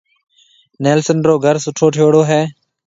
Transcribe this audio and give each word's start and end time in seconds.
نيلسن 0.83 1.17
رو 1.27 1.35
گھر 1.45 1.55
سُٺو 1.63 1.87
ٺيوڙو 1.93 2.21
ھيََََ 2.29 2.39